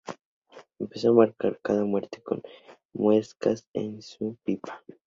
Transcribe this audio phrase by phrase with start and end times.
[0.79, 2.41] Empezó a marcar cada muerte con
[2.91, 4.81] muescas en su pipa.